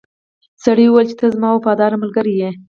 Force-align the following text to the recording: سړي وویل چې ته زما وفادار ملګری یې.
سړي 0.63 0.85
وویل 0.87 1.07
چې 1.11 1.15
ته 1.19 1.25
زما 1.35 1.49
وفادار 1.53 1.91
ملګری 2.03 2.33
یې. 2.41 2.49